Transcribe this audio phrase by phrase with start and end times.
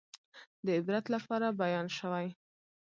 [0.65, 2.27] د عبرت لپاره بیان شوي.